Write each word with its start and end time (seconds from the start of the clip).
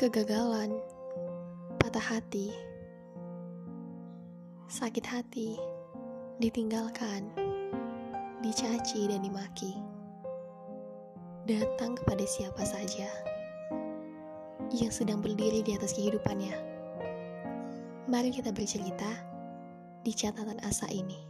Kegagalan, 0.00 0.80
patah 1.76 2.00
hati, 2.00 2.48
sakit 4.64 5.04
hati, 5.04 5.60
ditinggalkan, 6.40 7.28
dicaci 8.40 9.12
dan 9.12 9.20
dimaki. 9.20 9.76
Datang 11.44 12.00
kepada 12.00 12.24
siapa 12.24 12.64
saja 12.64 13.12
yang 14.72 14.88
sedang 14.88 15.20
berdiri 15.20 15.60
di 15.60 15.76
atas 15.76 15.92
kehidupannya. 15.92 16.56
Mari 18.08 18.32
kita 18.32 18.56
bercerita 18.56 19.20
di 20.00 20.16
catatan 20.16 20.64
asa 20.64 20.88
ini. 20.88 21.29